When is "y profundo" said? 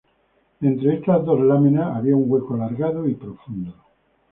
3.07-3.75